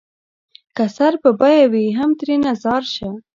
که 0.75 0.83
سر 0.97 1.13
په 1.23 1.29
بيه 1.39 1.65
وي 1.71 1.87
هم 1.99 2.11
ترېنه 2.19 2.51
ځار 2.63 2.83
شــــــــــــــــــه 2.93 3.09